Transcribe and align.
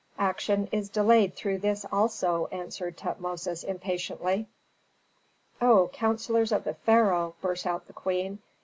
"Action 0.17 0.67
is 0.71 0.89
delayed 0.89 1.35
through 1.35 1.59
this 1.59 1.85
also," 1.91 2.47
answered 2.47 2.97
Tutmosis, 2.97 3.63
impatiently. 3.63 4.47
"O 5.61 5.91
counsellors 5.93 6.51
of 6.51 6.63
the 6.63 6.73
pharaoh!" 6.73 7.35
burst 7.43 7.67
out 7.67 7.85
the 7.85 7.93
queen. 7.93 8.39